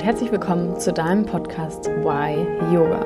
[0.00, 2.34] und herzlich willkommen zu deinem Podcast Why
[2.72, 3.04] Yoga.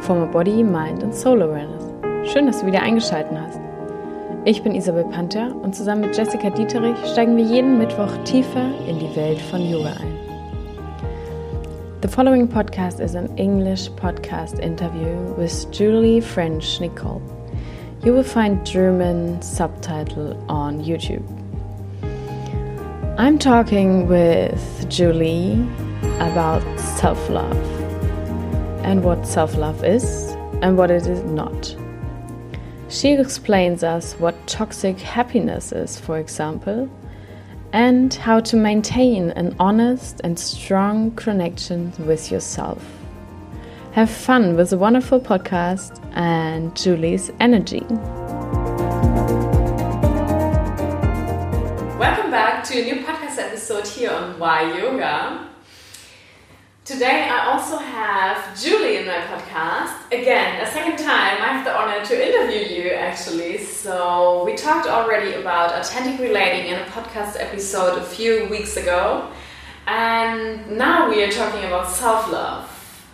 [0.00, 1.84] Former Body, Mind und Soul Awareness.
[2.32, 3.60] Schön, dass du wieder eingeschaltet hast.
[4.44, 8.98] Ich bin Isabel Panther und zusammen mit Jessica Dieterich steigen wir jeden Mittwoch tiefer in
[8.98, 10.18] die Welt von Yoga ein.
[12.02, 17.22] The following podcast is an English podcast interview with Julie French Nicole.
[18.04, 21.22] You will find German subtitle on YouTube.
[23.18, 25.64] I'm talking with Julie
[26.20, 27.56] about self love
[28.84, 30.30] and what self love is
[30.62, 31.76] and what it is not.
[32.88, 36.90] She explains us what toxic happiness is, for example,
[37.72, 42.82] and how to maintain an honest and strong connection with yourself.
[43.92, 47.84] Have fun with the wonderful podcast and Julie's energy.
[51.98, 55.47] Welcome back to a new podcast episode here on Why Yoga.
[56.88, 60.10] Today I also have Julie in my podcast.
[60.10, 61.36] Again, a second time.
[61.38, 63.58] I have the honor to interview you actually.
[63.58, 69.30] So we talked already about authentic relating in a podcast episode a few weeks ago.
[69.86, 73.04] And now we are talking about self-love.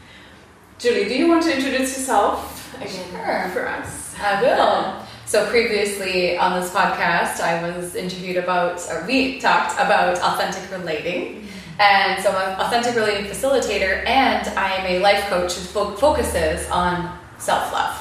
[0.78, 3.50] Julie, do you want to introduce yourself again sure.
[3.50, 4.14] for us?
[4.20, 5.04] I will.
[5.26, 11.48] So previously on this podcast, I was interviewed about, or we talked about authentic relating.
[11.78, 15.96] And so I'm an authentic relating facilitator, and I am a life coach who fo-
[15.96, 17.96] focuses on self love.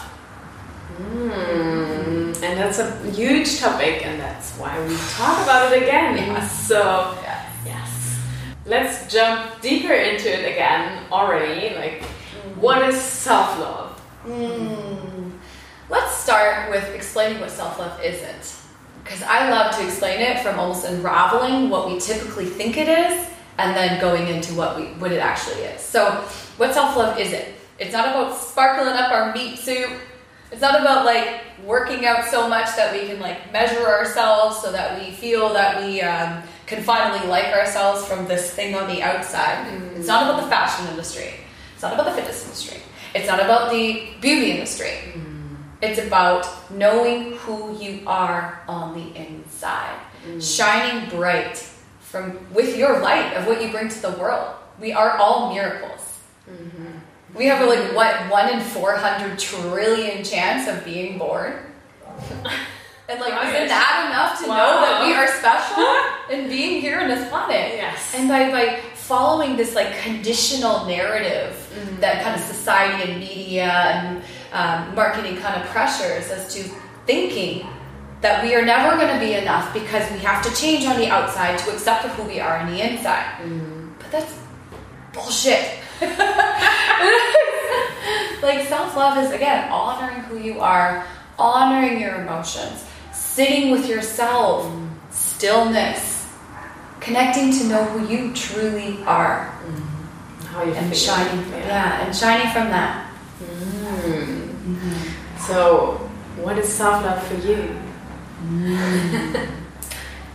[1.01, 6.17] Mm, and that's a huge topic, and that's why we talk about it again.
[6.17, 6.67] Yes.
[6.67, 7.45] So, Yes.
[7.65, 8.19] yes,
[8.65, 11.75] let's jump deeper into it again already.
[11.75, 12.03] Like,
[12.59, 14.01] what is self love?
[14.27, 15.31] Mm.
[15.89, 18.55] Let's start with explaining what self love isn't.
[19.03, 23.27] Because I love to explain it from almost unraveling what we typically think it is
[23.57, 25.81] and then going into what we what it actually is.
[25.81, 26.11] So,
[26.57, 27.55] what self love is it?
[27.79, 29.89] It's not about sparkling up our meat suit.
[30.51, 34.71] It's not about like working out so much that we can like measure ourselves so
[34.71, 39.01] that we feel that we um, can finally like ourselves from this thing on the
[39.01, 39.67] outside.
[39.67, 39.97] Mm.
[39.97, 41.33] It's not about the fashion industry.
[41.73, 42.81] It's not about the fitness industry.
[43.15, 44.97] It's not about the beauty industry.
[45.13, 45.57] Mm.
[45.81, 50.41] It's about knowing who you are on the inside, mm.
[50.41, 51.67] shining bright
[52.13, 54.53] from with your light of what you bring to the world.
[54.79, 56.19] We are all miracles.
[57.33, 61.53] We have a, like what one in four hundred trillion chance of being born.
[63.09, 63.53] And like, Right.
[63.53, 64.55] isn't that enough to Wow.
[64.55, 65.85] know that we are special
[66.33, 67.73] in being here on this planet?
[67.75, 68.13] Yes.
[68.15, 71.51] And by, by following this like conditional narrative
[71.99, 76.63] that kind of society and media and um, marketing kind of pressures as to
[77.05, 77.67] thinking
[78.23, 81.07] that we are never going to be enough because we have to change on the
[81.09, 83.37] outside to accept who we are on the inside.
[83.43, 83.91] Mm.
[83.99, 84.33] But that's
[85.11, 85.79] bullshit.
[88.41, 91.05] like self love is again honoring who you are,
[91.37, 94.71] honoring your emotions, sitting with yourself,
[95.11, 96.33] stillness,
[97.01, 100.45] connecting to know who you truly are, mm-hmm.
[100.45, 101.49] How you and shining.
[101.51, 103.11] Yeah, and shining from that.
[103.41, 104.47] Mm.
[104.63, 105.45] Mm-hmm.
[105.45, 107.82] So, what is self love for you?
[108.43, 109.49] Mm.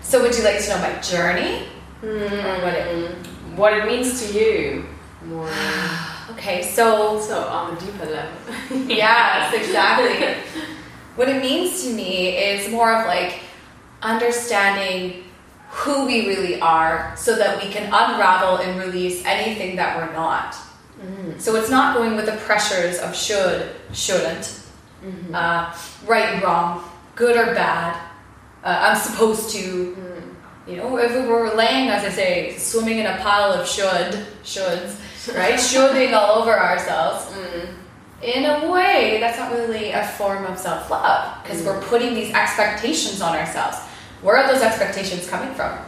[0.03, 1.69] So, would you like to know my journey,
[2.03, 2.05] mm.
[2.05, 2.87] or what it?
[2.87, 3.57] Mm.
[3.57, 4.87] What it means to you?
[5.27, 5.51] More
[6.31, 8.89] Okay, so so on a deeper level.
[8.89, 10.35] yes, exactly.
[11.17, 13.41] what it means to me is more of like
[14.03, 15.25] understanding
[15.71, 20.55] who we really are so that we can unravel and release anything that we're not.
[21.39, 24.61] So it's not going with the pressures of should, shouldn't,
[25.05, 25.35] mm-hmm.
[25.35, 25.73] uh,
[26.05, 26.83] right, wrong,
[27.19, 28.01] good or bad.
[28.63, 30.71] Uh, I'm supposed to, hmm.
[30.71, 34.25] you know, if we were laying, as I say, swimming in a pile of should,
[34.45, 34.97] shoulds,
[35.35, 35.61] right?
[35.71, 37.27] Shoulding all over ourselves.
[37.35, 37.75] Hmm.
[38.23, 41.89] In a way, that's not really a form of self love because we're hmm.
[41.89, 43.79] putting these expectations on ourselves.
[44.23, 45.79] Where are those expectations coming from?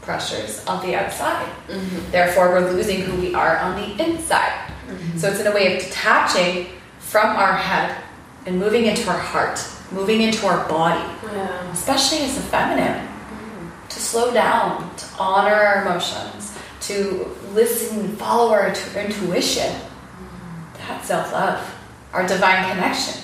[0.00, 1.46] Pressures on the outside.
[1.68, 2.10] Mm-hmm.
[2.10, 4.68] Therefore, we're losing who we are on the inside.
[4.88, 5.18] Mm-hmm.
[5.18, 8.01] So it's in a way of detaching from our head
[8.46, 11.70] and moving into our heart, moving into our body, Yeah.
[11.72, 13.88] especially as a feminine, mm-hmm.
[13.88, 19.72] to slow down, to honor our emotions, to listen follow our intu- intuition.
[19.72, 20.78] Mm-hmm.
[20.78, 21.74] That's self love.
[22.12, 23.22] Our divine connection.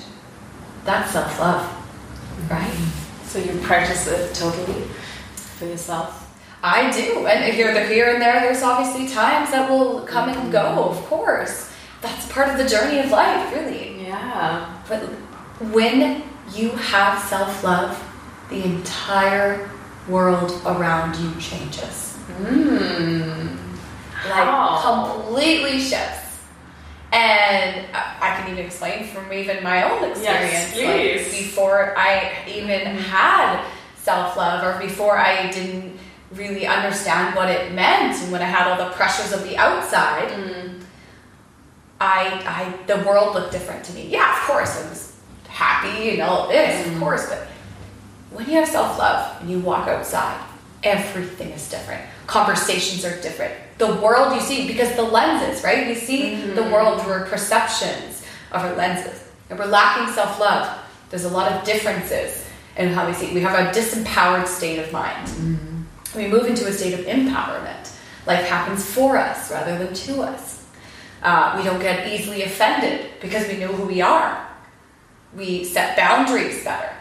[0.85, 1.63] That's self love,
[2.51, 2.71] right?
[2.71, 3.27] Mm-hmm.
[3.27, 4.83] So you practice it totally
[5.35, 6.25] for yourself.
[6.63, 10.51] I do, and here, the here and there, there's obviously times that will come and
[10.51, 10.89] go.
[10.91, 11.71] Of course,
[12.01, 13.98] that's part of the journey of life, really.
[14.39, 14.83] Yeah.
[14.89, 15.01] But
[15.73, 16.23] when
[16.55, 18.03] you have self love,
[18.49, 19.69] the entire
[20.09, 22.17] world around you changes.
[22.41, 23.57] Mm.
[24.25, 24.81] like How?
[24.83, 26.27] completely shifts.
[27.11, 30.73] And I can even explain from even my own experience.
[30.73, 31.23] please.
[31.23, 33.65] Like before I even had
[34.03, 35.99] self love, or before I didn't
[36.33, 40.31] really understand what it meant, and when I had all the pressures of the outside,
[42.01, 44.09] I, I, the world looked different to me.
[44.09, 45.17] Yeah, of course, I was
[45.49, 47.01] happy and all this, of mm-hmm.
[47.01, 47.49] course, but
[48.31, 50.41] when you have self love and you walk outside,
[50.83, 52.03] everything is different.
[52.27, 53.55] Conversations are different.
[53.79, 55.89] The world you see, because the lenses, right?
[55.89, 56.73] We see the mm-hmm.
[56.73, 58.23] world through our perceptions
[58.53, 59.29] of our lenses.
[59.51, 60.79] And we're lacking self love.
[61.11, 62.47] There's a lot of differences
[62.77, 63.33] in how we see.
[63.33, 65.27] We have a disempowered state of mind.
[65.27, 66.19] Mm-hmm.
[66.19, 67.93] We move into a state of empowerment.
[68.27, 70.58] Life happens for us rather than to us.
[71.23, 74.47] Uh, we don't get easily offended because we know who we are.
[75.35, 76.93] We set boundaries better.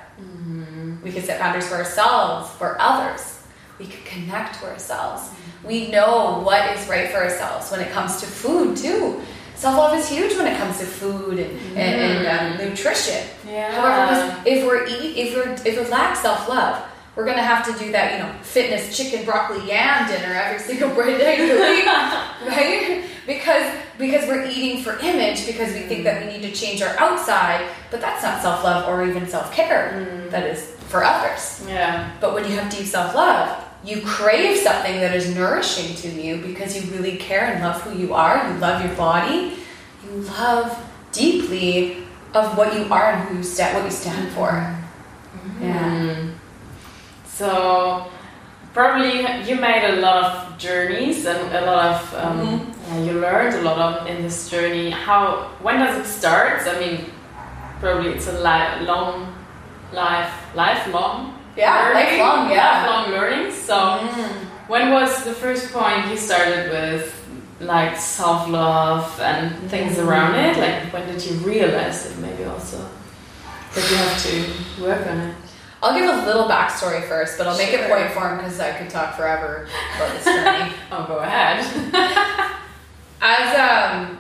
[1.04, 3.44] We can set boundaries for ourselves, for others.
[3.80, 5.30] We can connect to ourselves.
[5.64, 9.22] We know what is right for ourselves when it comes to food, too.
[9.56, 13.28] Self love is huge when it comes to food and, and, and um, nutrition.
[13.48, 13.72] Yeah.
[13.72, 16.84] However, if we're eat, if we're if we lack self love,
[17.18, 20.94] we're gonna have to do that, you know, fitness chicken broccoli yam dinner every single
[20.96, 21.86] day of the week,
[22.48, 23.10] right?
[23.26, 26.96] Because because we're eating for image because we think that we need to change our
[27.00, 29.94] outside, but that's not self love or even self care.
[29.96, 30.30] Mm.
[30.30, 31.66] That is for others.
[31.68, 32.12] Yeah.
[32.22, 36.38] But when you have deep self love, you crave something that is nourishing to you
[36.38, 38.48] because you really care and love who you are.
[38.48, 39.58] You love your body.
[40.06, 42.04] You love deeply
[42.36, 44.50] of what you are and who you stand, what you stand for.
[44.50, 45.64] Mm-hmm.
[45.64, 46.16] Yeah.
[46.16, 46.37] Mm.
[47.38, 48.08] So
[48.74, 52.94] probably you made a lot of journeys and a lot of um, Mm-hmm.
[53.06, 54.90] yeah, you learned a lot of in this journey.
[54.90, 56.62] How when does it start?
[56.66, 57.06] I mean,
[57.80, 59.34] probably it's a li- long
[59.94, 61.34] life, lifelong.
[61.58, 62.86] Yeah, learning, lifelong, yeah.
[62.86, 63.52] lifelong learning.
[63.52, 64.34] So Mm.
[64.68, 67.14] when was the first point you started with
[67.60, 70.58] like self love and things around it?
[70.58, 72.18] Like when did you realize it?
[72.20, 72.78] Maybe also
[73.76, 74.34] that you have to
[74.84, 75.36] work on it.
[75.88, 77.88] I'll give a little backstory first, but I'll make it Sure.
[77.88, 80.74] point form because I could talk forever about this journey.
[80.92, 81.64] Oh, go ahead.
[83.22, 84.18] as um,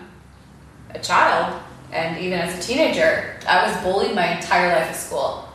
[0.95, 1.61] a child
[1.91, 5.49] and even as a teenager, I was bullied my entire life at school.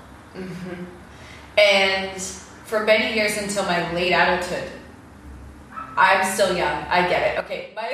[1.56, 4.70] And for many years until my late adulthood,
[5.97, 6.85] I'm still young.
[6.88, 7.38] I get it.
[7.44, 7.93] Okay, my but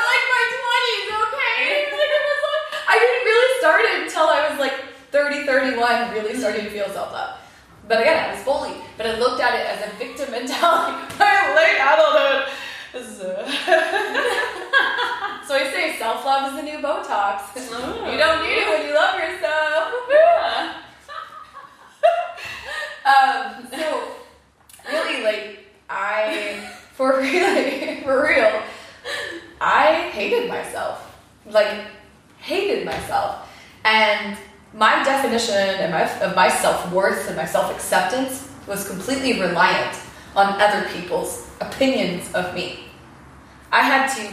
[0.00, 1.92] like my twenties, okay.
[1.92, 6.12] Like it was like I didn't really start it until I was like 30, 31,
[6.12, 7.38] really starting to feel self love.
[7.86, 8.80] But again, I was bullied.
[8.96, 11.14] But I looked at it as a victim mentality.
[11.18, 12.48] My late adulthood.
[12.94, 12.98] uh,
[15.46, 17.54] so I say self love is the new Botox.
[17.56, 19.92] You don't need it when you love yourself.
[23.04, 24.12] um, so
[24.90, 28.62] really, like I, for really, for real,
[29.60, 31.08] I hated myself.
[31.46, 31.86] Like
[32.38, 33.48] hated myself,
[33.84, 34.36] and
[34.74, 39.98] my definition and my, of my self worth and my self acceptance was completely reliant
[40.36, 42.84] on other people's opinions of me.
[43.70, 44.32] I had to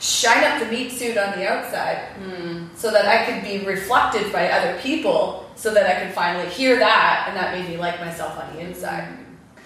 [0.00, 2.66] shine up the meat suit on the outside hmm.
[2.74, 6.78] so that I could be reflected by other people so that I could finally hear
[6.78, 9.08] that and that made me like myself on the inside.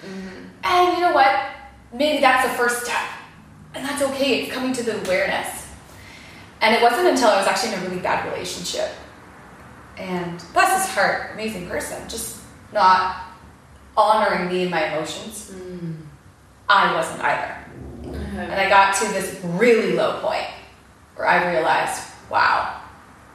[0.03, 0.45] Mm-hmm.
[0.65, 1.51] And you know what?
[1.93, 3.03] Maybe that's the first step.
[3.75, 4.43] And that's okay.
[4.43, 5.69] It's coming to the awareness.
[6.63, 8.89] And it wasn't until I was actually in a really bad relationship.
[9.97, 12.41] And bless his heart, amazing person, just
[12.73, 13.25] not
[13.97, 15.51] honoring me and my emotions.
[15.51, 15.93] Hmm.
[16.69, 17.59] I wasn't either.
[18.09, 18.41] Uh-huh.
[18.41, 20.47] And I got to this really low point
[21.17, 22.81] where I realized, wow,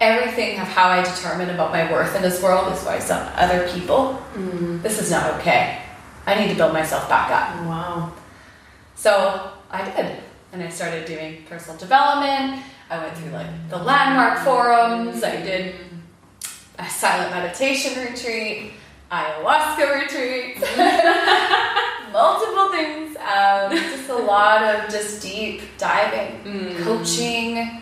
[0.02, 3.70] everything of how I determine about my worth in this world is based on other
[3.70, 4.14] people.
[4.14, 4.82] Hmm.
[4.82, 5.82] This is not okay.
[6.26, 7.66] I need to build myself back up.
[7.66, 8.14] Wow.
[8.96, 10.24] So I did.
[10.52, 12.64] And I started doing personal development.
[12.90, 15.24] I went through like the landmark forums.
[15.24, 15.76] I did
[16.80, 18.74] a silent meditation retreat,
[19.12, 20.60] ayahuasca retreat,
[22.12, 23.18] multiple things.
[23.18, 26.84] Um, just a lot of just deep diving, mm.
[26.84, 27.82] coaching,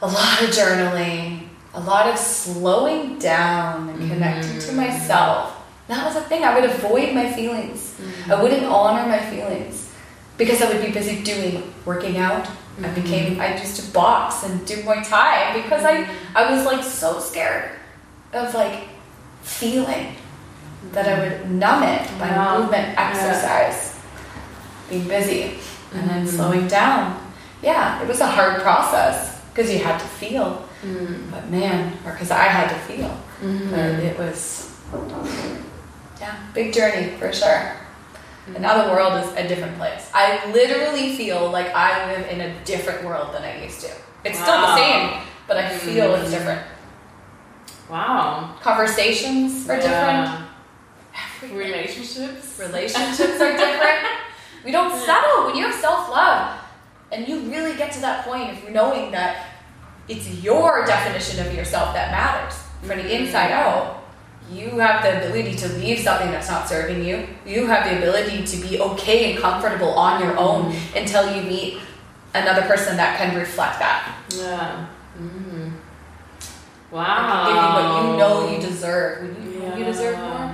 [0.00, 4.76] a lot of journaling, a lot of slowing down and connecting to mm.
[4.76, 5.58] myself.
[5.88, 6.44] That was a thing.
[6.44, 7.96] I would avoid my feelings.
[8.26, 8.42] I mm.
[8.42, 9.91] wouldn't honor my feelings
[10.38, 12.46] because I would be busy doing working out.
[12.46, 12.94] I mm-hmm.
[13.02, 17.20] became I used to box and do Muay Thai because I I was like so
[17.20, 17.70] scared
[18.32, 18.88] of like
[19.42, 20.16] feeling
[20.92, 22.58] that I would numb it by Wow.
[22.58, 23.10] movement, Yeah.
[23.10, 23.94] exercise,
[24.88, 25.58] being busy,
[25.94, 26.36] and then mm-hmm.
[26.36, 27.18] slowing down.
[27.62, 30.66] Yeah, it was a hard process because you had to feel.
[30.82, 31.30] Mm.
[31.30, 33.16] But man, or because I had to feel.
[33.40, 34.06] But mm-hmm.
[34.06, 34.74] it was,
[36.20, 37.76] yeah, big journey for sure.
[38.46, 40.10] And now the world is a different place.
[40.12, 43.90] I literally feel like I live in a different world than I used to.
[44.24, 46.38] It's still the same, but I feel it's Mm.
[46.38, 46.62] different.
[47.88, 48.54] Wow.
[48.60, 49.92] Conversations are different.
[50.28, 50.42] Yeah.
[51.36, 51.56] Everything.
[51.58, 52.58] Relationships.
[52.58, 53.98] Relationships are different.
[54.64, 56.58] We don't settle when you have self love,
[57.10, 59.46] and you really get to that point of knowing that
[60.08, 64.01] it's your definition of yourself that matters from the inside out.
[64.52, 67.26] You have the ability to leave something that's not serving you.
[67.46, 71.78] You have the ability to be okay and comfortable on your own until you meet
[72.34, 74.14] another person that can reflect that.
[74.30, 74.86] Yeah.
[75.18, 75.72] Mm.
[76.90, 77.46] That Wow.
[77.46, 79.22] give you what you know you deserve.
[79.22, 80.52] When you know you deserve more,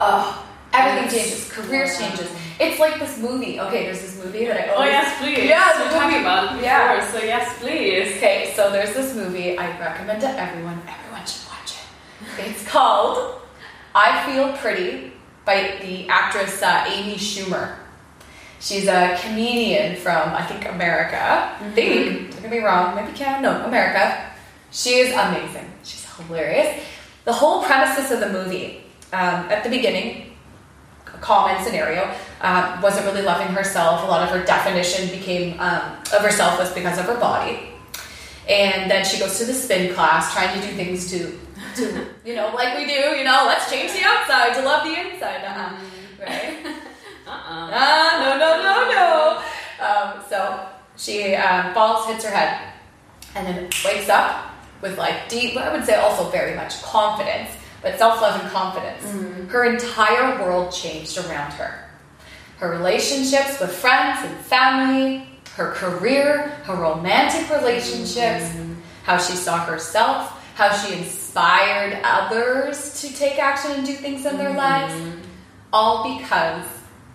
[0.00, 1.52] oh, everything changes.
[1.52, 2.30] Careers changes.
[2.58, 3.60] It's like this movie.
[3.60, 5.44] Okay, there's this movie that I Oh yes, please.
[5.44, 6.62] Yeah, we talked about it before.
[6.64, 7.12] Yeah.
[7.12, 8.16] So yes, please.
[8.16, 10.80] Okay, so there's this movie I recommend to everyone.
[10.88, 11.13] Everyone should watch it.
[12.38, 13.40] It's called
[13.94, 15.12] I Feel Pretty
[15.44, 17.76] by the actress uh, Amy Schumer.
[18.60, 21.18] She's a comedian from, I think, America.
[21.60, 22.30] I think.
[22.30, 22.94] Don't get me wrong.
[22.94, 23.42] Maybe Canada.
[23.42, 24.30] No, America.
[24.70, 25.70] She is amazing.
[25.82, 26.82] She's hilarious.
[27.24, 30.34] The whole premises of the movie, um, at the beginning,
[31.06, 34.02] a common scenario, uh, wasn't really loving herself.
[34.02, 37.68] A lot of her definition became um, of herself was because of her body.
[38.48, 41.38] And then she goes to the spin class, trying to do things to,
[41.76, 43.16] to you know, like we do.
[43.16, 45.44] You know, let's change the outside to love the inside.
[45.44, 45.76] Uh-uh.
[46.20, 46.66] Right?
[47.26, 47.70] Uh-uh.
[47.72, 49.42] Ah, no, no, no, no.
[49.84, 52.72] Um, so she um, falls, hits her head,
[53.34, 57.50] and then wakes up with like deep, I would say also very much confidence,
[57.82, 59.50] but self love and confidence.
[59.50, 61.88] Her entire world changed around her.
[62.58, 65.26] Her relationships with friends and family,
[65.56, 68.54] her career, her romantic relationships,
[69.02, 74.36] how she saw herself, how she inspired others to take action and do things in
[74.36, 74.58] their mm-hmm.
[74.58, 74.94] lives
[75.72, 76.64] all because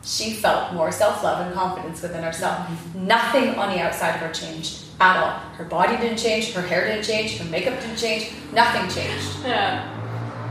[0.03, 2.67] she felt more self love and confidence within herself.
[2.67, 3.07] Mm-hmm.
[3.07, 5.39] Nothing on the outside of her changed at all.
[5.55, 9.27] Her body didn't change, her hair didn't change, her makeup didn't change, nothing changed.
[9.43, 9.95] Yeah.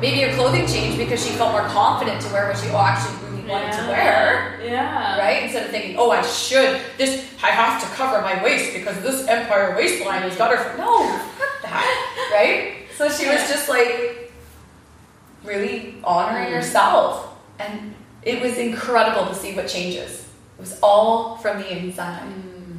[0.00, 3.28] Maybe her clothing changed because she felt more confident to wear what she oh, actually
[3.28, 4.60] really wanted to wear.
[4.64, 5.18] Yeah.
[5.18, 5.42] Right?
[5.42, 9.26] Instead of thinking, oh, I should, this, I have to cover my waist because this
[9.26, 10.78] empire waistline is better for.
[10.78, 11.02] No,
[11.36, 12.30] fuck that.
[12.32, 12.77] Right?
[12.98, 14.32] So she was just like
[15.44, 16.54] really honoring mm-hmm.
[16.54, 17.32] herself.
[17.60, 20.26] And it was incredible to see what changes.
[20.58, 22.26] It was all from the inside.
[22.26, 22.78] Mm.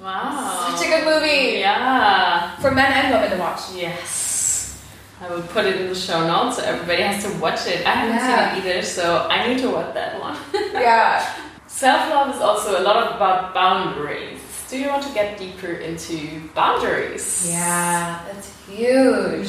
[0.00, 0.74] Wow.
[0.74, 1.58] Such a good movie.
[1.58, 2.56] Yeah.
[2.60, 3.60] For men and women to watch.
[3.74, 4.82] Yes.
[5.20, 7.86] I will put it in the show notes so everybody has to watch it.
[7.86, 8.54] I haven't Yeah.
[8.54, 10.36] seen it either, so I need to watch that one.
[10.72, 11.28] Yeah.
[11.66, 14.40] Self love is also a lot about boundaries.
[14.70, 17.50] Do you want to get deeper into boundaries?
[17.50, 19.48] Yeah, that's huge.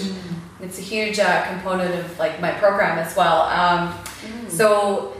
[0.61, 3.43] It's a huge uh, component of like my program as well.
[3.43, 3.93] Um,
[4.49, 5.13] So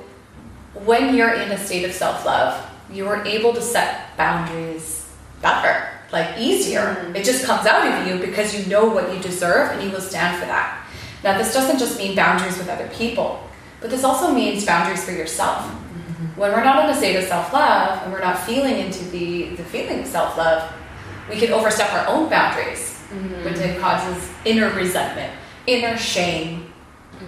[0.85, 5.07] when you're in a state of self love, you are able to set boundaries
[5.41, 7.11] better, like easier.
[7.15, 10.01] It just comes out of you because you know what you deserve and you will
[10.01, 10.85] stand for that.
[11.23, 13.43] Now, this doesn't just mean boundaries with other people,
[13.81, 15.65] but this also means boundaries for yourself.
[16.35, 19.55] When we're not in a state of self love and we're not feeling into the,
[19.55, 20.71] the feeling of self love,
[21.29, 23.43] we can overstep our own boundaries, Mm-hmm.
[23.43, 25.33] which it causes inner resentment,
[25.65, 26.71] inner shame,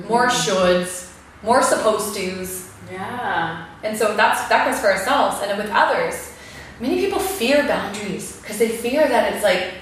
[0.08, 0.52] more mm-hmm.
[0.52, 1.12] shoulds,
[1.42, 2.72] more supposed tos.
[2.92, 3.66] Yeah.
[3.82, 6.34] And so that's that goes for ourselves and with others.
[6.80, 9.74] Many people fear boundaries because they fear that it's like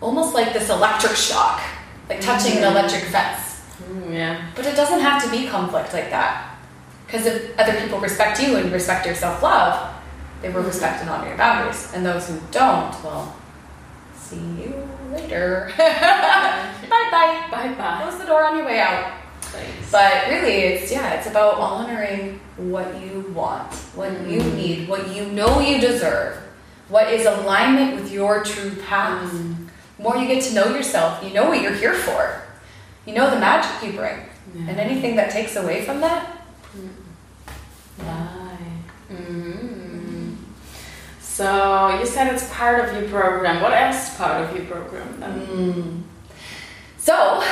[0.00, 1.60] almost like this electric shock,
[2.08, 2.76] like touching an mm-hmm.
[2.76, 3.60] electric fence.
[3.90, 4.50] Mm, yeah.
[4.56, 6.56] But it doesn't have to be conflict like that.
[7.04, 9.94] Because if other people respect you and respect your self love,
[10.40, 11.92] they will respect and honor your boundaries.
[11.92, 13.36] And those who don't, well,
[14.14, 15.72] see you later.
[15.78, 17.48] bye bye.
[17.50, 18.02] Bye bye.
[18.02, 19.12] Close the door on your way out.
[19.40, 19.90] Thanks.
[19.90, 24.54] But really, it's yeah, it's about honoring what you want, what you mm.
[24.54, 26.36] need, what you know you deserve,
[26.88, 29.30] what is alignment with your true path.
[29.32, 29.68] Mm.
[29.96, 32.42] The more you get to know yourself, you know what you're here for.
[33.06, 34.18] You know the magic you bring,
[34.68, 36.44] and anything that takes away from that,
[36.76, 36.88] mm.
[37.98, 38.58] Bye.
[39.10, 40.36] Mm.
[41.36, 43.60] So you said it's part of your program.
[43.60, 46.02] What else is part of your program then?
[46.96, 47.44] So,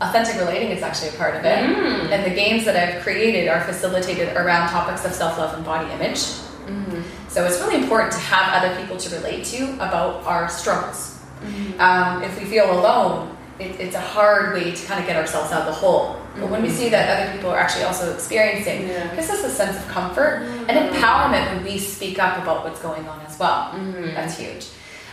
[0.00, 1.58] authentic relating is actually a part of it.
[1.58, 2.12] Mm.
[2.12, 5.90] And the games that I've created are facilitated around topics of self love and body
[5.90, 6.18] image.
[7.26, 11.20] So, it's really important to have other people to relate to about our struggles.
[11.80, 15.50] Um, if we feel alone, it, it's a hard way to kind of get ourselves
[15.50, 16.14] out of the hole.
[16.40, 19.14] But when we see that other people are actually also experiencing, Yeah.
[19.14, 23.08] gives us a sense of comfort and empowerment when we speak up about what's going
[23.08, 23.72] on as well.
[23.74, 24.14] Mm-hmm.
[24.14, 24.66] That's huge.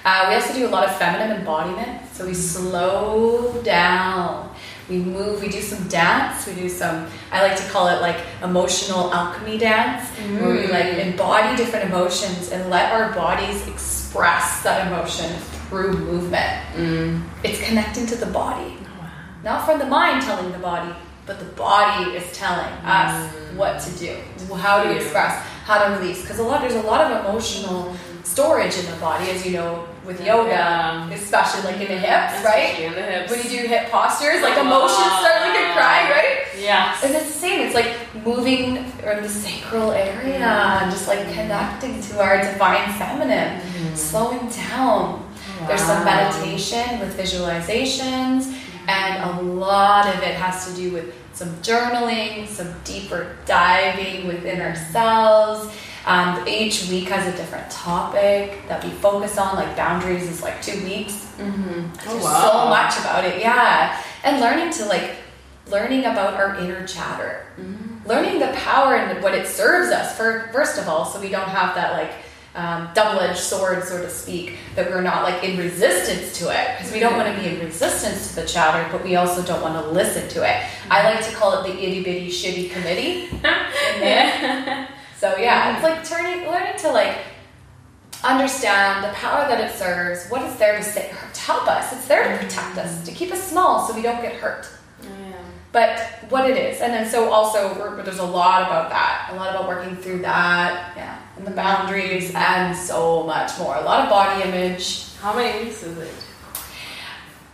[0.05, 4.49] Uh, we also do a lot of feminine embodiment, so we slow down.
[4.89, 8.01] We We move, we do some dance, we do some, I like to call it
[8.01, 10.09] like emotional alchemy dance,
[10.41, 11.07] where we like mm.
[11.07, 15.31] embody different emotions and let our bodies express that emotion
[15.69, 16.51] through movement.
[16.75, 17.23] Mm.
[17.45, 18.77] It's connecting to the body.
[19.43, 20.93] Not from the mind telling the body,
[21.25, 23.55] but the body is telling us mm.
[23.55, 24.17] what to do,
[24.55, 26.21] how to express, how to release.
[26.21, 29.87] Because a lot, there's a lot of emotional storage in the body, as you know,
[30.05, 31.09] with yoga, Yeah.
[31.11, 32.03] especially like in the mm-hmm.
[32.03, 32.91] hips, Especially right?
[32.91, 33.31] In the hips.
[33.31, 36.37] When you do hip postures, like emotions start like a cry, right?
[36.59, 37.03] Yes.
[37.03, 37.59] And it's the same.
[37.61, 40.83] It's like moving in the sacral area mm-hmm.
[40.83, 43.95] and just like connecting to our divine feminine, mm-hmm.
[43.95, 45.21] slowing down.
[45.67, 48.51] There's some meditation with visualizations,
[48.87, 54.61] and a lot of it has to do with some journaling, some deeper diving within
[54.61, 55.73] ourselves.
[56.05, 59.55] Um, each week has a different topic that we focus on.
[59.55, 61.13] Like boundaries is like two weeks.
[61.37, 61.93] Mm-hmm.
[61.93, 64.01] There's so much about it, yeah.
[64.23, 65.15] And learning to like
[65.67, 67.45] learning about our inner chatter,
[68.05, 70.15] learning the power and what it serves us.
[70.17, 72.11] For first of all, so we don't have that like
[72.55, 76.91] um, double-edged sword, so to speak, that we're not like in resistance to it because
[76.93, 79.83] we don't want to be in resistance to the chatter, but we also don't want
[79.83, 80.63] to listen to it.
[80.89, 83.29] I like to call it the itty bitty shitty committee.
[83.99, 84.87] yeah.
[85.17, 87.17] So yeah, it's like turning, learning to like
[88.23, 91.91] understand the power that it serves, what it's there to, say, to help us.
[91.91, 94.67] It's there to protect us, to keep us small so we don't get hurt.
[95.73, 95.99] But
[96.29, 99.67] what it is, and then so also there's a lot about that, a lot about
[99.67, 103.75] working through that, yeah, and the boundaries, and so much more.
[103.75, 105.13] A lot of body image.
[105.19, 106.13] How many weeks is it?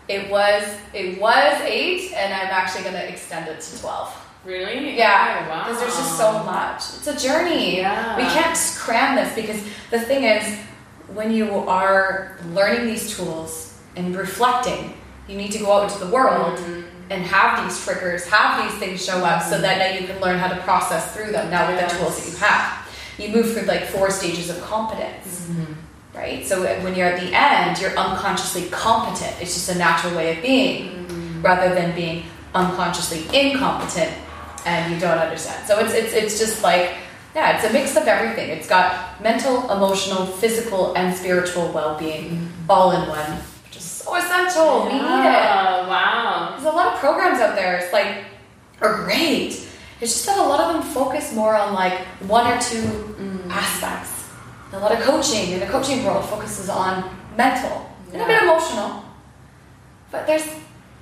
[0.10, 4.14] It was it was eight, and I'm actually going to extend it to twelve.
[4.44, 4.98] Really?
[4.98, 5.64] Yeah, Oh, wow.
[5.64, 6.78] because there's just so much.
[6.98, 7.78] It's a journey.
[7.78, 8.18] Yeah.
[8.18, 9.62] We can't cram this because
[9.92, 10.58] the thing is,
[11.14, 14.94] when you are learning these tools and reflecting,
[15.28, 16.88] you need to go out into the world Mm-hmm.
[17.10, 20.38] And have these triggers, have these things show up, so that now you can learn
[20.38, 21.50] how to process through them.
[21.50, 22.88] Now with the tools that you have,
[23.18, 25.48] you move through like four stages of competence.
[25.50, 25.74] Mm-hmm.
[26.18, 26.46] Right?
[26.46, 29.34] So when you're at the end, you're unconsciously competent.
[29.42, 31.08] It's just a natural way of being
[31.40, 31.42] Mm-hmm.
[31.42, 34.12] rather than being unconsciously incompetent
[34.66, 35.66] and you don't understand.
[35.68, 36.92] So it's it's it's just like
[37.36, 38.50] yeah, it's a mix of everything.
[38.50, 43.32] It's got mental, emotional, physical, and spiritual well-being all in one,
[43.66, 44.86] which is so essential.
[44.86, 45.46] We need it.
[45.88, 46.39] Wow.
[46.60, 47.78] There's a lot of programs out there.
[47.78, 48.26] It's like
[48.82, 49.66] are great.
[50.02, 53.16] It's just that a lot of them focus more on like one or two
[53.50, 54.28] aspects.
[54.74, 59.06] A lot of coaching in the coaching world focuses on mental and a bit emotional.
[60.12, 60.48] But there's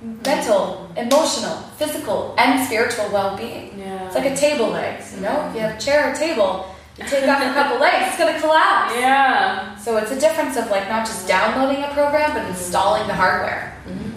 [0.00, 3.80] mental, emotional, physical, and spiritual well-being.
[3.80, 4.06] Yeah.
[4.06, 5.48] It's like a table legs, you know?
[5.48, 8.38] If you have a chair or table, you take off a couple legs, it's gonna
[8.38, 8.94] collapse.
[8.94, 9.76] Yeah.
[9.76, 13.74] So it's a difference of like not just downloading a program, but installing the hardware
[13.88, 14.07] Mm-hmm.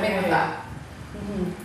[0.00, 0.66] Living with that.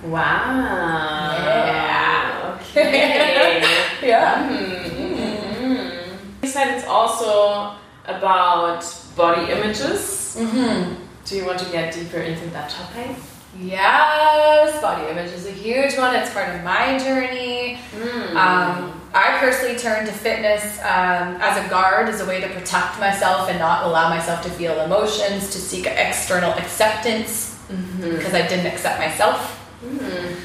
[0.03, 1.35] Wow.
[1.37, 2.57] Yeah.
[2.59, 3.67] Okay.
[4.01, 4.49] Yeah.
[4.49, 6.17] Mm-hmm.
[6.41, 8.83] You said it's also about
[9.15, 10.35] body images.
[10.39, 10.95] Mm-hmm.
[11.25, 13.15] Do you want to get deeper into that topic?
[13.59, 16.15] Yes, body image is a huge one.
[16.15, 17.77] It's part of my journey.
[17.93, 18.29] Mm.
[18.31, 22.99] Um, I personally turned to fitness um, as a guard, as a way to protect
[22.99, 28.01] myself and not allow myself to feel emotions, to seek external acceptance Mm-hmm.
[28.17, 29.57] because I didn't accept myself.
[29.83, 30.35] Mm.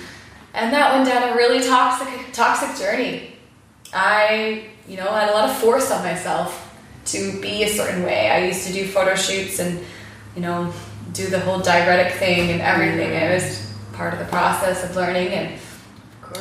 [0.55, 3.33] And that went down a really toxic, toxic journey.
[3.93, 6.63] I, you know, had a lot of force on myself
[7.07, 8.31] to be a certain way.
[8.31, 9.85] I used to do photo shoots and,
[10.35, 10.73] you know,
[11.13, 13.11] do the whole diuretic thing and everything.
[13.11, 15.61] It was part of the process of learning, and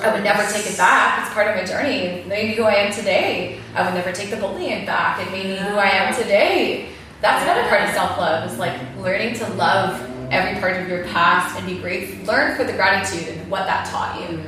[0.01, 1.25] I would never take it back.
[1.25, 1.97] It's part of my journey.
[1.97, 3.59] It made me who I am today.
[3.73, 5.25] I would never take the bullying back.
[5.25, 6.89] It made me who I am today.
[7.21, 11.03] That's another part of self love is like learning to love every part of your
[11.05, 12.25] past and be grateful.
[12.25, 14.43] Learn for the gratitude and what that taught you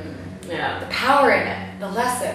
[0.48, 0.78] Yeah.
[0.80, 2.34] the power in it, the lesson.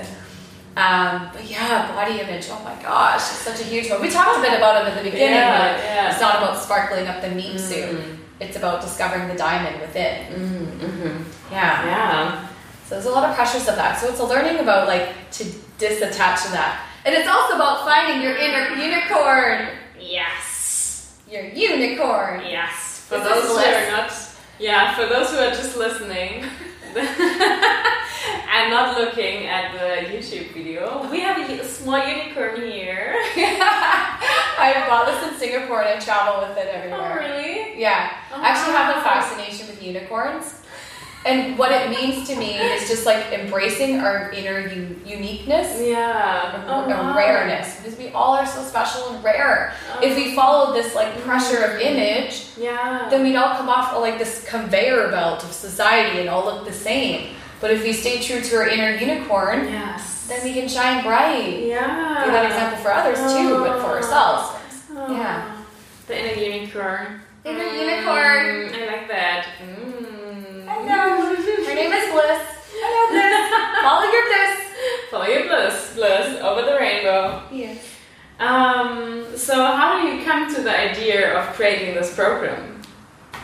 [0.76, 2.48] Um, but yeah, body image.
[2.50, 4.02] Oh my gosh, it's such a huge one.
[4.02, 5.36] We talked a bit about it at the beginning.
[5.36, 6.12] Yeah, but yeah.
[6.12, 7.90] It's not about sparkling up the meat suit.
[7.96, 8.18] Mhm.
[8.40, 10.26] It's about discovering the diamond within.
[10.34, 11.24] Mm-hmm.
[11.52, 11.86] Yeah.
[11.86, 12.48] Yeah.
[12.88, 14.00] So there's a lot of pressures of that.
[14.00, 15.44] So it's a learning about like to
[15.78, 19.68] disattach to that, and it's also about finding your inner unicorn.
[20.00, 21.20] Yes.
[21.30, 22.42] Your unicorn.
[22.50, 22.93] Yes.
[23.14, 24.12] For Is those who are not,
[24.58, 26.46] yeah, for those who are just listening
[26.96, 33.14] and not looking at the YouTube video, we have a small unicorn here.
[33.38, 37.22] I bought this in Singapore and I travel with it everywhere.
[37.22, 37.80] Oh, really?
[37.80, 40.63] Yeah, Oh, I actually have a fascination with unicorns.
[41.26, 46.66] And what it means to me is just like embracing our inner u- uniqueness Yeah.
[46.68, 47.16] Oh, and wow.
[47.16, 49.74] rareness because we all are so special and rare.
[49.96, 50.02] Oh.
[50.04, 53.08] If we follow this like pressure of image, Yeah.
[53.10, 56.74] then we'd all come off like this conveyor belt of society and all look the
[56.74, 57.36] same.
[57.62, 60.26] But if we stay true to our inner unicorn, yes.
[60.28, 61.60] then we can shine bright.
[61.60, 62.26] Yeah.
[62.26, 64.60] Be that example for others too, but for ourselves.
[64.94, 65.10] Oh.
[65.16, 65.56] Yeah.
[66.08, 67.22] The inner unicorn.
[67.46, 68.74] Inner Mm, unicorn.
[68.76, 69.46] I like that.
[69.64, 69.93] Mm.
[70.86, 71.34] Hello.
[71.66, 72.42] My name is Bliss.
[72.76, 73.80] Hello, Bliss.
[73.84, 75.10] Follow your bliss.
[75.10, 77.42] Follow your bliss, bliss over the rainbow.
[77.52, 77.86] Yes.
[78.40, 82.82] Um, so how do you come to the idea of creating this program?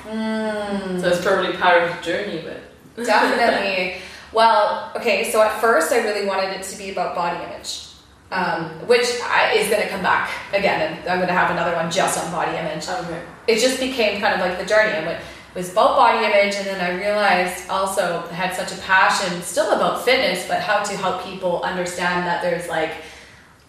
[0.04, 0.99] Mm.
[0.99, 4.02] So it's probably part of the journey, but Definitely.
[4.34, 7.88] Well, okay, so at first I really wanted it to be about body image,
[8.32, 11.73] um, which I, is going to come back again, and I'm going to have another
[11.75, 12.88] one just on body image.
[12.89, 13.23] okay.
[13.47, 14.91] It just became kind of like the journey.
[14.91, 15.25] I went, it
[15.56, 19.72] was about body image, and then I realized also I had such a passion still
[19.72, 22.92] about fitness, but how to help people understand that there's like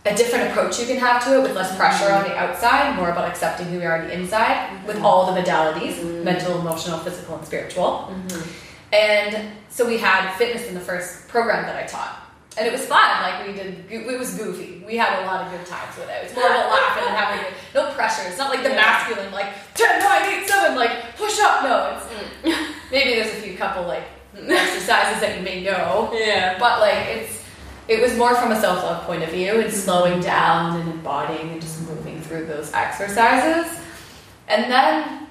[0.06, 2.38] a different approach you can have to it with less pressure on the mm-hmm.
[2.38, 5.04] outside, more about accepting who we are on the inside with mm-hmm.
[5.04, 6.24] all the modalities mm-hmm.
[6.24, 8.14] mental, emotional, physical, and spiritual.
[8.92, 12.29] And so we had fitness in the first program that I taught.
[12.60, 13.22] And it was fun.
[13.22, 14.84] Like we did, it was goofy.
[14.86, 16.24] We had a lot of good times with it.
[16.24, 18.28] It's more about laughing and having good, no pressure.
[18.28, 18.74] It's not like the Yeah.
[18.76, 21.62] masculine, like 10, 9, 8, 7, like push up.
[21.62, 22.74] No, it's mm.
[22.92, 24.02] maybe there's a few couple like
[24.36, 26.58] exercises that you may know, Yeah.
[26.58, 27.42] but like it's
[27.88, 29.70] it was more from a self love point of view and mm-hmm.
[29.70, 33.80] slowing down and embodying and just moving through those exercises.
[34.48, 35.26] And then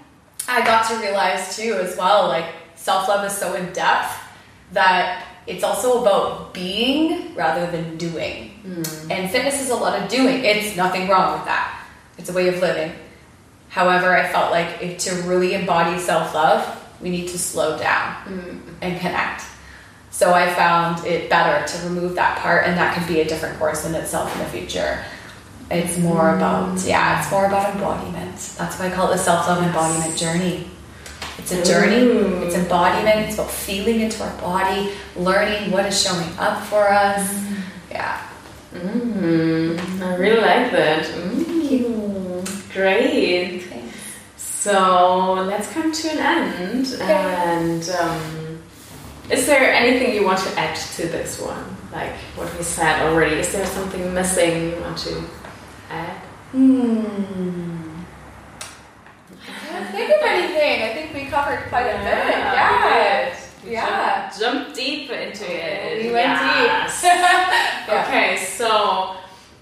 [0.48, 4.18] I got to realize too, as well, like self love is so in depth
[4.72, 8.50] that it's also about being rather than doing.
[8.62, 9.12] Hmm.
[9.12, 10.46] And fitness is a lot of doing.
[10.46, 11.86] It's nothing wrong with that.
[12.18, 12.94] It's a way of living.
[13.70, 16.62] However, I felt like if to really embody self love,
[17.02, 18.58] we need to slow down hmm.
[18.82, 19.44] and connect.
[20.12, 23.58] So I found it better to remove that part, and that could be a different
[23.58, 25.04] course in itself in the future.
[25.72, 28.36] It's more about, yeah, it's more about embodiment.
[28.58, 30.68] That's why I call it the self love embodiment journey.
[31.40, 32.44] It's a journey, Ooh.
[32.44, 37.44] it's embodiment, it's about feeling into our body, learning what is showing up for us.
[37.90, 38.22] Yeah.
[38.74, 41.06] Mm, I really like that.
[41.06, 43.64] Mm, great.
[44.38, 46.98] So let's come to an end.
[47.02, 48.62] And um,
[49.30, 51.64] is there anything you want to add to this one?
[51.94, 53.38] Like what we said already?
[53.38, 55.24] Is there something missing you want to
[55.90, 56.18] add?
[56.52, 57.80] Hmm.
[59.48, 60.82] I can't think of anything.
[60.84, 62.28] I think we covered quite a bit.
[62.38, 63.36] Yeah.
[63.66, 64.30] we Yeah.
[64.30, 66.06] Jump, jump deep into it.
[66.06, 67.02] We went Yes.
[67.02, 67.12] deep.
[67.90, 68.06] Yeah.
[68.06, 69.16] Okay, so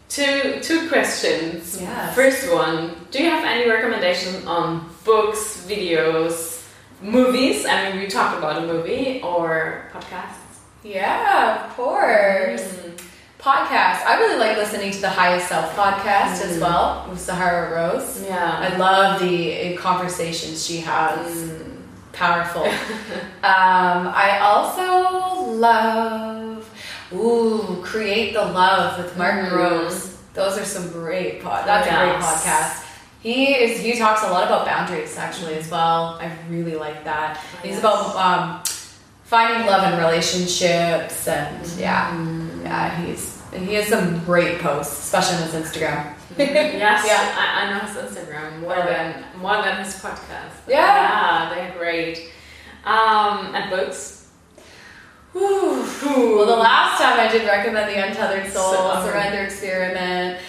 [0.10, 1.80] two two questions.
[1.82, 2.13] Yes.
[2.15, 6.63] First one: Do you have any recommendation on books, videos,
[7.01, 7.65] movies?
[7.65, 10.60] I mean, we talked about a movie or podcasts.
[10.84, 12.62] Yeah, of course.
[12.63, 12.99] Mm.
[13.39, 14.04] Podcast.
[14.06, 18.23] I really like listening to the Highest Self podcast as well with Sahara Rose.
[18.23, 18.58] Yeah.
[18.60, 21.36] I love the conversations she has.
[21.43, 21.78] Mm.
[22.13, 22.63] Powerful.
[23.43, 26.67] um, I also love,
[27.13, 29.50] ooh, Create the Love with Mark Mhm.
[29.50, 30.17] Groves.
[30.34, 31.65] Those are some great pod.
[31.67, 32.86] That's a great podcast.
[33.21, 33.80] He is.
[33.80, 36.17] He talks a lot about boundaries actually as well.
[36.19, 37.39] I really like that.
[37.63, 38.63] He's about um,
[39.23, 42.13] finding love in relationships and yeah,
[42.67, 43.06] yeah.
[43.06, 46.13] He's he has some great posts, especially on his Instagram.
[46.38, 47.36] yes, Yeah.
[47.38, 50.53] I, I know his Instagram more Oh, than more than his podcast.
[50.67, 50.75] Yeah.
[50.75, 52.30] yeah, they're great.
[52.84, 54.27] Um, and books.
[55.34, 60.39] Well, the last time I did recommend the Untethered Soul So, Surrender Experiment.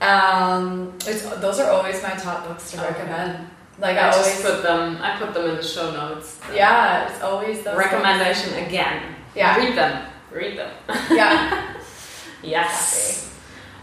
[0.00, 2.88] Um, it's, those are always my top books to Okay.
[2.92, 3.48] recommend.
[3.78, 4.98] Like I, I always, put them.
[5.02, 6.40] I put them in the show notes.
[6.54, 9.14] yeah, it's always those Recommendation again.
[9.34, 9.56] Yeah.
[9.58, 10.06] Read them.
[10.34, 10.72] Read them.
[11.12, 11.74] Yeah,
[12.42, 13.32] yes.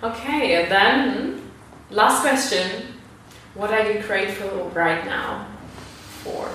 [0.03, 1.51] Okay, and then
[1.89, 2.87] last question.
[3.53, 5.47] What are you grateful right now
[6.23, 6.49] for?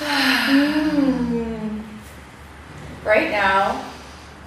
[3.04, 3.84] right now,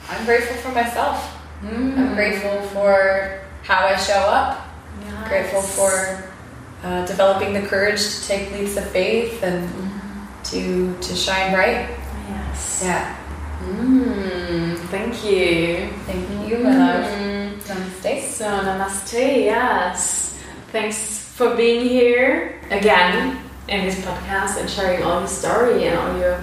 [0.10, 1.38] I'm grateful for myself.
[1.62, 1.98] Mm.
[1.98, 4.68] I'm grateful for how I show up.
[5.02, 5.28] Yes.
[5.28, 6.32] Grateful for
[6.84, 9.70] uh, developing the courage to take leaps of faith and
[10.46, 11.90] to to shine bright.
[12.30, 12.82] Yes.
[12.84, 13.27] Yeah.
[13.64, 15.90] Mm, thank you.
[16.06, 17.06] Thank you, my love.
[17.06, 17.58] Mm.
[17.68, 18.30] Namaste.
[18.32, 20.40] So, namaste, yes.
[20.72, 26.18] Thanks for being here again in this podcast and sharing all your story and all
[26.20, 26.40] your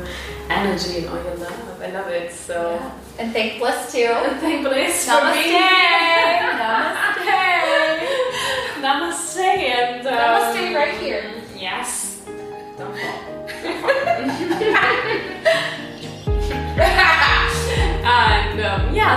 [0.50, 1.80] energy and all your love.
[1.80, 2.32] I love it.
[2.32, 2.90] So, Yeah.
[3.18, 4.04] And thank Bliss too.
[4.28, 5.34] And thank Bliss for Namaste.
[5.34, 6.42] being here.
[6.60, 7.30] Namaste.
[8.82, 9.38] Namaste
[9.78, 11.30] and um, Namaste right here.
[11.56, 12.20] Yes.
[12.76, 13.33] Don't fall.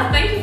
[0.06, 0.37] Thank you